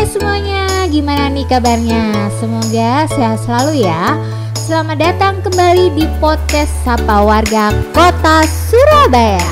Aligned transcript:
Hai 0.00 0.08
semuanya, 0.08 0.88
gimana 0.88 1.28
nih 1.28 1.44
kabarnya? 1.44 2.32
Semoga 2.40 3.04
sehat 3.12 3.44
selalu 3.44 3.84
ya. 3.84 4.16
Selamat 4.56 4.96
datang 4.96 5.44
kembali 5.44 5.92
di 5.92 6.08
podcast 6.16 6.72
Sapa 6.80 7.20
Warga 7.20 7.68
Kota 7.92 8.48
Surabaya. 8.48 9.44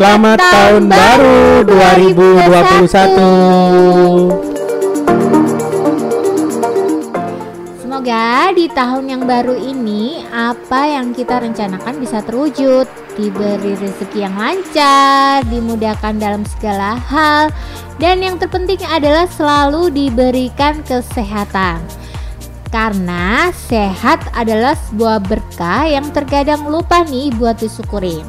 Selamat 0.00 0.40
tahun 0.40 0.88
baru 0.88 1.60
2021. 4.48 4.49
Semoga 8.00 8.56
di 8.56 8.64
tahun 8.72 9.12
yang 9.12 9.22
baru 9.28 9.60
ini 9.60 10.24
apa 10.32 10.88
yang 10.88 11.12
kita 11.12 11.36
rencanakan 11.36 12.00
bisa 12.00 12.24
terwujud, 12.24 12.88
diberi 13.12 13.76
rezeki 13.76 14.24
yang 14.24 14.40
lancar, 14.40 15.44
dimudahkan 15.44 16.16
dalam 16.16 16.40
segala 16.48 16.96
hal, 16.96 17.52
dan 18.00 18.24
yang 18.24 18.40
terpenting 18.40 18.80
adalah 18.88 19.28
selalu 19.28 19.92
diberikan 19.92 20.80
kesehatan. 20.88 21.84
Karena 22.72 23.52
sehat 23.68 24.24
adalah 24.32 24.80
sebuah 24.88 25.20
berkah 25.20 25.84
yang 25.84 26.08
terkadang 26.08 26.72
lupa 26.72 27.04
nih 27.04 27.28
buat 27.36 27.60
disyukurin. 27.60 28.24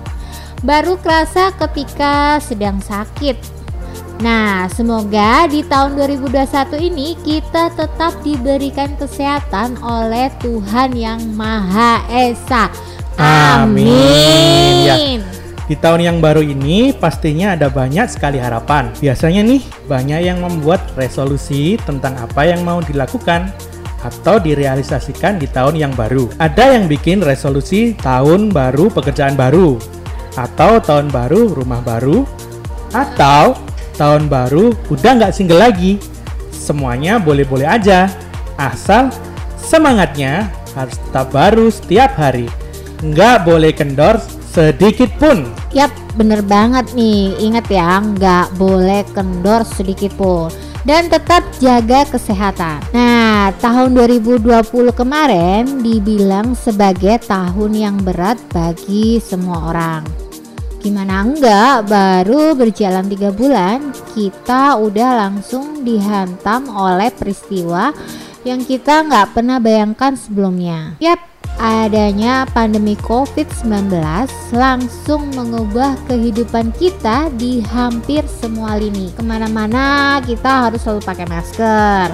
Baru 0.67 0.99
kerasa 0.99 1.55
ketika 1.55 2.43
sedang 2.43 2.83
sakit, 2.83 3.60
Nah, 4.21 4.69
semoga 4.69 5.49
di 5.49 5.65
tahun 5.65 5.97
2021 5.97 6.77
ini 6.77 7.17
kita 7.25 7.73
tetap 7.73 8.13
diberikan 8.21 8.93
kesehatan 8.93 9.81
oleh 9.81 10.29
Tuhan 10.37 10.93
yang 10.93 11.17
Maha 11.33 12.05
Esa. 12.05 12.69
Amin. 13.17 14.85
Ya. 14.85 14.95
Di 15.65 15.73
tahun 15.73 16.05
yang 16.05 16.17
baru 16.21 16.45
ini 16.45 16.93
pastinya 16.93 17.57
ada 17.57 17.73
banyak 17.73 18.05
sekali 18.13 18.37
harapan. 18.37 18.93
Biasanya 19.01 19.41
nih 19.41 19.65
banyak 19.89 20.21
yang 20.21 20.37
membuat 20.45 20.93
resolusi 20.93 21.81
tentang 21.81 22.13
apa 22.21 22.45
yang 22.45 22.61
mau 22.61 22.77
dilakukan 22.77 23.49
atau 24.05 24.37
direalisasikan 24.37 25.41
di 25.41 25.49
tahun 25.49 25.81
yang 25.81 25.93
baru. 25.97 26.29
Ada 26.37 26.77
yang 26.77 26.85
bikin 26.85 27.25
resolusi 27.25 27.97
tahun 27.97 28.53
baru 28.53 28.93
pekerjaan 28.93 29.33
baru 29.33 29.81
atau 30.37 30.77
tahun 30.77 31.09
baru 31.09 31.57
rumah 31.57 31.81
baru 31.81 32.21
atau 32.93 33.70
tahun 34.01 34.25
baru 34.25 34.73
udah 34.89 35.11
nggak 35.21 35.35
single 35.37 35.61
lagi. 35.61 36.01
Semuanya 36.49 37.21
boleh-boleh 37.21 37.69
aja, 37.69 38.09
asal 38.57 39.13
semangatnya 39.61 40.49
harus 40.73 40.97
tetap 40.97 41.29
baru 41.29 41.69
setiap 41.69 42.17
hari. 42.17 42.49
Nggak 43.05 43.45
boleh 43.45 43.69
kendor 43.77 44.17
sedikit 44.49 45.13
pun. 45.21 45.45
Yap, 45.77 45.93
bener 46.17 46.41
banget 46.41 46.89
nih. 46.97 47.37
Ingat 47.37 47.65
ya, 47.69 48.01
nggak 48.01 48.57
boleh 48.57 49.05
kendor 49.13 49.61
sedikit 49.69 50.09
pun. 50.17 50.49
Dan 50.81 51.13
tetap 51.13 51.45
jaga 51.61 52.09
kesehatan. 52.09 52.81
Nah, 52.89 53.53
tahun 53.61 53.93
2020 53.93 54.89
kemarin 54.97 55.85
dibilang 55.85 56.57
sebagai 56.57 57.21
tahun 57.29 57.71
yang 57.77 57.95
berat 58.01 58.41
bagi 58.49 59.21
semua 59.21 59.69
orang 59.69 60.30
Gimana 60.81 61.21
enggak, 61.21 61.85
baru 61.93 62.57
berjalan 62.57 63.05
tiga 63.05 63.29
bulan 63.29 63.93
kita 64.17 64.81
udah 64.81 65.29
langsung 65.29 65.85
dihantam 65.85 66.73
oleh 66.73 67.13
peristiwa 67.13 67.93
yang 68.41 68.65
kita 68.65 69.05
nggak 69.05 69.37
pernah 69.37 69.61
bayangkan 69.61 70.17
sebelumnya. 70.17 70.97
Yap, 70.97 71.21
adanya 71.61 72.49
pandemi 72.49 72.97
COVID-19 72.97 73.93
langsung 74.57 75.29
mengubah 75.37 75.93
kehidupan 76.09 76.73
kita 76.73 77.29
di 77.37 77.61
hampir 77.61 78.25
semua 78.25 78.73
lini. 78.81 79.13
Ke 79.13 79.21
mana-mana 79.21 80.17
kita 80.25 80.65
harus 80.65 80.81
selalu 80.81 81.05
pakai 81.05 81.29
masker, 81.29 82.09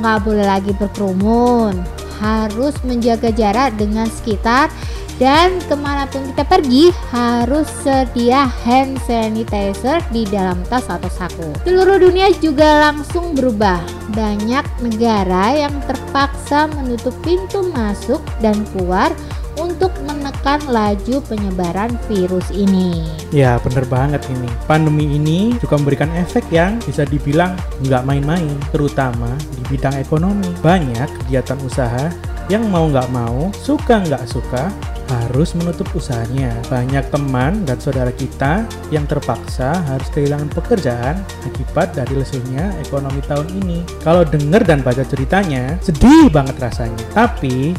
nggak 0.00 0.18
boleh 0.24 0.46
lagi 0.48 0.72
berkerumun, 0.72 1.84
harus 2.16 2.72
menjaga 2.80 3.28
jarak 3.28 3.76
dengan 3.76 4.08
sekitar 4.08 4.72
dan 5.16 5.56
ke 5.64 5.74
mana 5.76 6.04
pun 6.08 6.24
kita 6.32 6.44
pergi 6.44 6.92
harus 7.12 7.68
sedia 7.80 8.48
hand 8.64 9.00
sanitizer 9.08 10.04
di 10.12 10.28
dalam 10.28 10.60
tas 10.68 10.84
atau 10.88 11.08
saku. 11.08 11.48
Seluruh 11.64 11.96
dunia 12.00 12.28
juga 12.36 12.90
langsung 12.90 13.32
berubah. 13.32 13.80
Banyak 14.12 14.64
negara 14.84 15.56
yang 15.56 15.74
terpaksa 15.88 16.68
menutup 16.68 17.16
pintu 17.24 17.64
masuk 17.72 18.20
dan 18.44 18.60
keluar 18.72 19.12
untuk 19.56 19.88
menekan 20.04 20.60
laju 20.68 21.16
penyebaran 21.24 21.96
virus 22.06 22.44
ini. 22.52 23.08
Ya 23.32 23.56
bener 23.64 23.88
banget 23.88 24.20
ini. 24.28 24.48
Pandemi 24.68 25.16
ini 25.16 25.56
juga 25.56 25.80
memberikan 25.80 26.12
efek 26.12 26.44
yang 26.52 26.76
bisa 26.84 27.08
dibilang 27.08 27.56
nggak 27.80 28.04
main-main, 28.04 28.52
terutama 28.68 29.32
di 29.56 29.62
bidang 29.72 29.96
ekonomi. 29.96 30.52
Banyak 30.60 31.08
kegiatan 31.24 31.56
usaha 31.64 32.12
yang 32.52 32.68
mau 32.68 32.86
nggak 32.86 33.10
mau, 33.10 33.50
suka 33.58 34.04
nggak 34.06 34.28
suka, 34.28 34.70
harus 35.06 35.54
menutup 35.54 35.86
usahanya. 35.94 36.54
Banyak 36.66 37.10
teman 37.10 37.62
dan 37.66 37.78
saudara 37.78 38.10
kita 38.10 38.66
yang 38.90 39.06
terpaksa 39.06 39.82
harus 39.86 40.08
kehilangan 40.10 40.50
pekerjaan 40.50 41.22
akibat 41.46 41.94
dari 41.94 42.18
lesunya 42.18 42.74
ekonomi 42.82 43.22
tahun 43.26 43.48
ini. 43.62 43.78
Kalau 44.02 44.26
denger 44.26 44.62
dan 44.66 44.82
baca 44.82 45.02
ceritanya, 45.06 45.78
sedih 45.82 46.30
banget 46.30 46.58
rasanya. 46.58 47.02
Tapi 47.14 47.74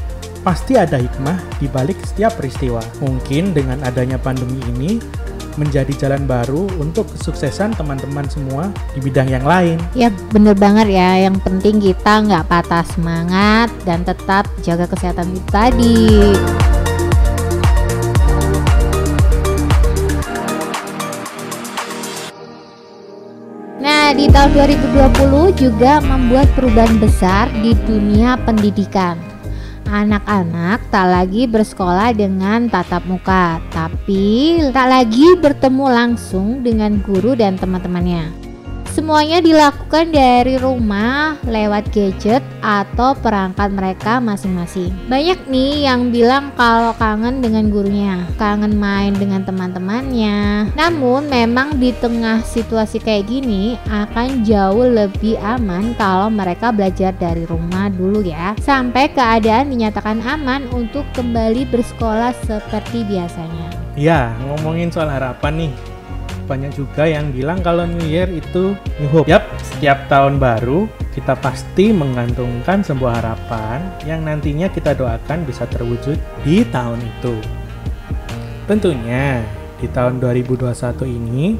pasti 0.47 0.79
ada 0.79 0.95
hikmah 0.95 1.59
di 1.59 1.67
balik 1.67 1.99
setiap 2.07 2.39
peristiwa. 2.39 2.79
Mungkin 3.03 3.51
dengan 3.51 3.83
adanya 3.83 4.15
pandemi 4.15 4.63
ini 4.71 5.01
menjadi 5.57 5.89
jalan 6.07 6.29
baru 6.29 6.69
untuk 6.77 7.09
kesuksesan 7.17 7.73
teman-teman 7.75 8.29
semua 8.29 8.69
di 8.93 9.01
bidang 9.01 9.27
yang 9.27 9.43
lain. 9.43 9.81
Ya 9.97 10.13
bener 10.29 10.53
banget 10.53 10.93
ya, 10.93 11.27
yang 11.27 11.41
penting 11.41 11.81
kita 11.81 12.23
nggak 12.23 12.45
patah 12.45 12.85
semangat 12.93 13.73
dan 13.83 14.05
tetap 14.05 14.45
jaga 14.61 14.85
kesehatan 14.85 15.33
itu 15.33 15.49
tadi. 15.49 15.97
Di 24.17 24.25
tahun 24.33 24.49
2020 24.73 25.61
juga 25.61 26.01
membuat 26.01 26.49
perubahan 26.57 26.97
besar 26.97 27.53
di 27.61 27.77
dunia 27.85 28.33
pendidikan. 28.41 29.13
Anak-anak 29.85 30.89
tak 30.89 31.05
lagi 31.05 31.45
bersekolah 31.45 32.17
dengan 32.17 32.65
tatap 32.65 33.05
muka, 33.05 33.61
tapi 33.69 34.57
tak 34.73 34.89
lagi 34.89 35.37
bertemu 35.37 35.85
langsung 35.93 36.65
dengan 36.65 36.97
guru 37.05 37.37
dan 37.37 37.61
teman-temannya. 37.61 38.46
Semuanya 38.97 39.45
dilakukan 39.45 40.09
dari 40.09 40.57
rumah 40.57 41.37
lewat 41.45 41.93
gadget 41.93 42.41
atau 42.65 43.13
perangkat 43.13 43.69
mereka 43.69 44.17
masing-masing. 44.17 44.89
Banyak 45.05 45.45
nih 45.45 45.85
yang 45.85 46.09
bilang 46.09 46.49
kalau 46.57 46.97
kangen 46.97 47.37
dengan 47.37 47.69
gurunya, 47.69 48.25
kangen 48.41 48.73
main 48.73 49.13
dengan 49.13 49.45
teman-temannya. 49.45 50.73
Namun 50.73 51.29
memang 51.29 51.77
di 51.77 51.93
tengah 51.93 52.41
situasi 52.41 52.97
kayak 52.97 53.29
gini 53.29 53.77
akan 53.85 54.41
jauh 54.41 54.89
lebih 54.89 55.37
aman 55.45 55.93
kalau 55.93 56.33
mereka 56.33 56.73
belajar 56.73 57.13
dari 57.21 57.45
rumah 57.45 57.93
dulu 57.93 58.25
ya. 58.25 58.57
Sampai 58.57 59.13
keadaan 59.13 59.69
dinyatakan 59.69 60.25
aman 60.25 60.65
untuk 60.73 61.05
kembali 61.13 61.69
bersekolah 61.69 62.33
seperti 62.49 63.05
biasanya. 63.05 63.93
Ya, 63.93 64.33
ngomongin 64.41 64.89
soal 64.89 65.13
harapan 65.13 65.69
nih 65.69 65.96
banyak 66.47 66.71
juga 66.73 67.03
yang 67.03 67.35
bilang 67.35 67.59
kalau 67.59 67.83
New 67.83 68.07
Year 68.07 68.31
itu 68.31 68.73
New 68.97 69.09
Hope. 69.11 69.27
Yap, 69.27 69.43
setiap 69.59 70.07
tahun 70.07 70.39
baru 70.39 70.87
kita 71.11 71.35
pasti 71.43 71.91
menggantungkan 71.91 72.81
sebuah 72.87 73.19
harapan 73.19 73.83
yang 74.07 74.23
nantinya 74.23 74.71
kita 74.71 74.95
doakan 74.95 75.43
bisa 75.43 75.67
terwujud 75.67 76.15
di 76.47 76.63
tahun 76.71 77.03
itu. 77.03 77.35
Tentunya 78.63 79.43
di 79.77 79.91
tahun 79.91 80.23
2021 80.23 80.71
ini 81.05 81.59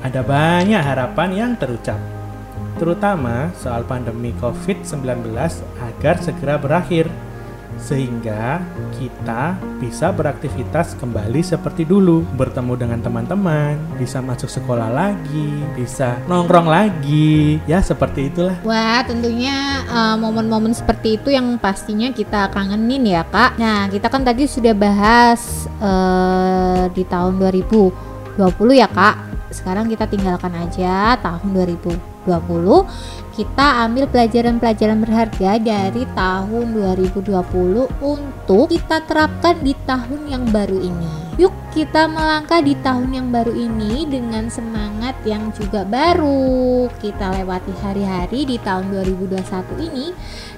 ada 0.00 0.24
banyak 0.24 0.78
harapan 0.78 1.28
yang 1.34 1.52
terucap, 1.58 1.98
terutama 2.78 3.50
soal 3.58 3.82
pandemi 3.82 4.30
COVID-19 4.38 5.34
agar 5.82 6.14
segera 6.22 6.54
berakhir 6.54 7.10
sehingga 7.76 8.64
kita 8.96 9.54
bisa 9.78 10.10
beraktivitas 10.10 10.98
kembali 10.98 11.44
seperti 11.44 11.84
dulu, 11.86 12.24
bertemu 12.34 12.74
dengan 12.74 13.00
teman-teman, 13.04 13.78
bisa 14.00 14.18
masuk 14.18 14.50
sekolah 14.50 14.90
lagi, 14.90 15.62
bisa 15.76 16.18
nongkrong 16.26 16.66
lagi, 16.66 17.62
ya 17.68 17.78
seperti 17.84 18.32
itulah. 18.32 18.56
Wah, 18.64 19.04
tentunya 19.06 19.84
eh, 19.86 20.16
momen-momen 20.18 20.74
seperti 20.74 21.20
itu 21.20 21.30
yang 21.30 21.60
pastinya 21.60 22.10
kita 22.10 22.50
kangenin 22.50 23.06
ya 23.06 23.22
kak. 23.28 23.56
Nah, 23.60 23.86
kita 23.86 24.10
kan 24.10 24.26
tadi 24.26 24.44
sudah 24.48 24.74
bahas 24.74 25.70
uh, 25.78 26.90
di 26.92 27.02
tahun 27.06 27.38
2020 27.40 28.42
ya 28.74 28.88
kak. 28.90 29.16
Sekarang 29.48 29.88
kita 29.88 30.04
tinggalkan 30.04 30.52
aja 30.52 31.16
tahun 31.18 31.50
2021 32.28 33.28
kita 33.38 33.86
ambil 33.86 34.10
pelajaran-pelajaran 34.10 34.98
berharga 34.98 35.50
dari 35.62 36.02
tahun 36.10 36.64
2020 36.74 37.86
untuk 38.02 38.64
kita 38.74 38.98
terapkan 39.06 39.62
di 39.62 39.78
tahun 39.86 40.26
yang 40.26 40.44
baru 40.50 40.74
ini. 40.74 41.38
Yuk 41.38 41.54
kita 41.72 42.08
melangkah 42.08 42.64
di 42.64 42.72
tahun 42.80 43.12
yang 43.12 43.28
baru 43.28 43.52
ini 43.52 44.08
dengan 44.08 44.48
semangat 44.48 45.14
yang 45.28 45.52
juga 45.52 45.84
baru. 45.84 46.88
Kita 46.96 47.36
lewati 47.36 47.72
hari-hari 47.84 48.48
di 48.48 48.56
tahun 48.60 48.88
2021 48.92 49.88
ini 49.92 50.06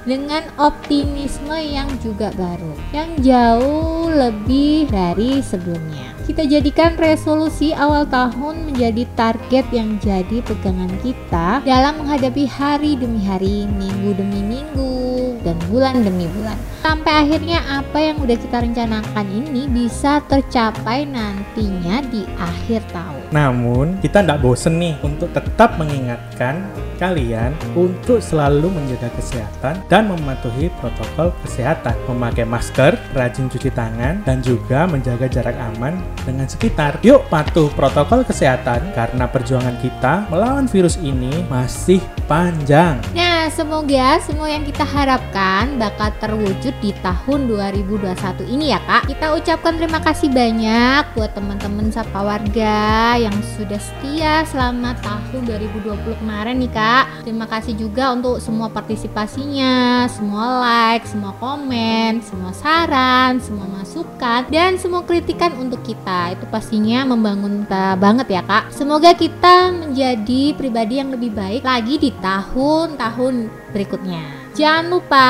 dengan 0.07 0.47
optimisme 0.57 1.57
yang 1.61 1.91
juga 2.01 2.33
baru, 2.39 2.73
yang 2.95 3.11
jauh 3.21 4.09
lebih 4.09 4.89
dari 4.89 5.45
sebelumnya. 5.45 6.17
Kita 6.25 6.47
jadikan 6.47 6.95
resolusi 6.95 7.75
awal 7.75 8.07
tahun 8.07 8.71
menjadi 8.71 9.03
target 9.19 9.67
yang 9.75 9.99
jadi 9.99 10.41
pegangan 10.47 10.93
kita 11.03 11.61
dalam 11.67 12.01
menghadapi 12.01 12.47
hari 12.47 12.95
demi 12.95 13.21
hari, 13.27 13.67
minggu 13.67 14.15
demi 14.15 14.41
minggu, 14.41 15.37
dan 15.43 15.57
bulan 15.69 16.05
demi 16.05 16.29
bulan. 16.31 16.57
Sampai 16.81 17.13
akhirnya 17.27 17.61
apa 17.69 17.99
yang 18.01 18.17
udah 18.21 18.37
kita 18.41 18.63
rencanakan 18.65 19.27
ini 19.29 19.69
bisa 19.69 20.25
tercapai 20.25 21.00
nantinya 21.05 22.05
di 22.09 22.25
akhir 22.37 22.81
tahun. 22.93 23.20
Namun, 23.31 23.99
kita 24.03 24.23
tidak 24.23 24.43
bosen 24.43 24.79
nih 24.83 24.99
untuk 25.03 25.31
tetap 25.31 25.79
mengingatkan 25.79 26.67
kalian 27.01 27.57
untuk 27.73 28.21
selalu 28.21 28.69
menjaga 28.69 29.09
kesehatan 29.17 29.81
dan 29.89 30.13
mematuhi 30.13 30.69
protokol 30.79 31.33
kesehatan, 31.41 31.97
memakai 32.05 32.45
masker, 32.45 32.93
rajin 33.17 33.49
cuci 33.49 33.73
tangan, 33.73 34.21
dan 34.29 34.45
juga 34.45 34.85
menjaga 34.85 35.25
jarak 35.33 35.57
aman 35.73 35.97
dengan 36.29 36.45
sekitar. 36.45 37.01
Yuk 37.01 37.25
patuh 37.33 37.73
protokol 37.73 38.21
kesehatan 38.29 38.93
karena 38.93 39.25
perjuangan 39.25 39.81
kita 39.81 40.29
melawan 40.29 40.69
virus 40.69 41.01
ini 41.01 41.47
masih 41.49 42.05
panjang. 42.29 43.01
Nah, 43.17 43.49
semoga 43.49 44.21
semua 44.21 44.53
yang 44.53 44.63
kita 44.69 44.85
harapkan 44.85 45.81
bakal 45.81 46.13
terwujud 46.21 46.77
di 46.85 46.93
tahun 47.01 47.49
2021 47.49 48.45
ini 48.45 48.77
ya 48.77 48.81
Kak. 48.85 49.09
Kita 49.09 49.33
ucapkan 49.33 49.81
terima 49.81 50.05
kasih 50.05 50.29
banyak 50.29 51.17
buat 51.17 51.33
teman-teman 51.33 51.89
sapa 51.89 52.21
warga 52.21 53.17
yang 53.21 53.37
sudah 53.61 53.77
setia 53.77 54.49
selama 54.49 54.97
tahun 55.05 55.45
2020 55.45 56.21
kemarin 56.25 56.57
nih 56.57 56.73
Kak. 56.73 57.29
Terima 57.29 57.45
kasih 57.45 57.77
juga 57.77 58.17
untuk 58.17 58.41
semua 58.41 58.73
partisipasinya, 58.73 60.09
semua 60.09 60.65
like, 60.65 61.05
semua 61.05 61.37
komen, 61.37 62.25
semua 62.25 62.57
saran, 62.57 63.37
semua 63.45 63.69
masukan 63.69 64.49
dan 64.49 64.81
semua 64.81 65.05
kritikan 65.05 65.53
untuk 65.61 65.85
kita. 65.85 66.33
Itu 66.33 66.49
pastinya 66.49 67.05
membangun 67.05 67.69
kita 67.69 68.01
banget 68.01 68.27
ya 68.35 68.43
Kak. 68.43 68.73
Semoga 68.73 69.15
kita 69.15 69.71
menjadi 69.71 70.57
pribadi 70.57 70.99
yang 70.99 71.13
lebih 71.13 71.31
baik 71.37 71.63
lagi 71.63 72.01
di 72.01 72.11
tahun-tahun 72.19 73.35
berikutnya. 73.71 74.25
Jangan 74.59 74.85
lupa 74.91 75.29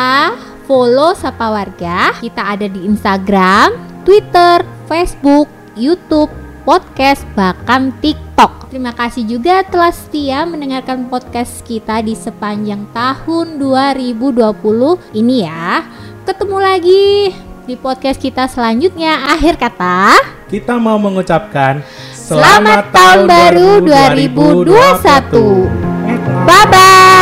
follow 0.64 1.12
Sapa 1.12 1.52
Warga. 1.52 2.16
Kita 2.16 2.56
ada 2.56 2.64
di 2.64 2.86
Instagram, 2.86 3.74
Twitter, 4.08 4.64
Facebook, 4.88 5.50
YouTube, 5.76 6.32
podcast, 6.62 7.26
bahkan 7.34 7.90
TikTok. 7.98 8.70
Terima 8.70 8.94
kasih 8.94 9.26
juga 9.26 9.66
telah 9.66 9.90
setia 9.90 10.46
mendengarkan 10.46 11.10
podcast 11.10 11.66
kita 11.66 11.98
di 12.00 12.14
sepanjang 12.14 12.86
tahun 12.94 13.58
2020 13.58 14.38
ini 15.18 15.42
ya. 15.42 15.82
Ketemu 16.22 16.56
lagi 16.62 17.34
di 17.66 17.74
podcast 17.74 18.22
kita 18.22 18.46
selanjutnya. 18.46 19.34
Akhir 19.34 19.58
kata, 19.58 20.14
kita 20.46 20.78
mau 20.78 20.98
mengucapkan 20.98 21.82
Selamat, 22.14 22.94
tahun 22.94 23.26
baru 23.26 23.82
2021. 23.82 25.66
Bye 26.46 26.66
bye. 26.70 27.19